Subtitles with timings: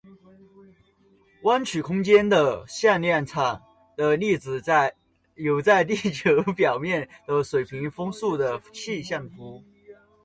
[1.43, 3.61] 弯曲空间的向量场
[3.95, 4.59] 的例子
[5.35, 9.63] 有在地球表面的水平风速的气象图。